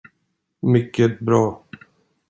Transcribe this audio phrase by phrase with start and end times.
[0.61, 1.63] Mycket bra!